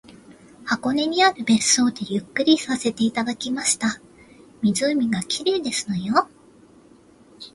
[0.65, 4.01] 箱根にある別荘でゆっくりさせていただきました。
[4.63, 6.27] 湖が綺麗ですのよ